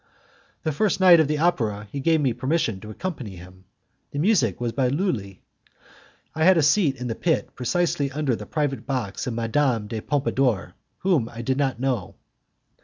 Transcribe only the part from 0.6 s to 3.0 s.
The first night of the opera he gave me permission to